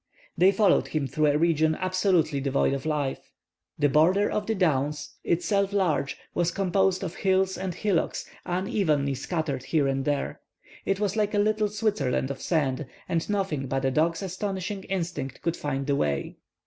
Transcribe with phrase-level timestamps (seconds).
[0.35, 3.31] They followed him through a region absolutely devoid of life.
[3.77, 9.65] The border of the downs, itself large, was composed of hills and hillocks, unevenly scattered
[9.65, 10.41] here and there.
[10.85, 15.43] It was like a little Switzerland of sand, and nothing but a dog's astonishing instinct
[15.43, 16.37] could find the way.